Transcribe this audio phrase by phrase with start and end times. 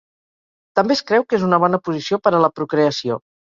[0.79, 3.23] També es creu que és una bona posició per a la procreació.